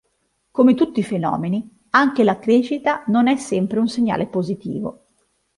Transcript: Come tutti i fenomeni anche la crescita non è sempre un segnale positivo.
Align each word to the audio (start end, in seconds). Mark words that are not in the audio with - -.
Come 0.49 0.73
tutti 0.73 1.01
i 1.01 1.03
fenomeni 1.03 1.83
anche 1.91 2.23
la 2.23 2.39
crescita 2.39 3.03
non 3.09 3.27
è 3.27 3.37
sempre 3.37 3.77
un 3.77 3.87
segnale 3.87 4.25
positivo. 4.25 5.05